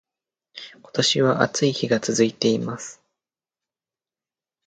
[0.81, 3.03] 今年は暑い日が続いています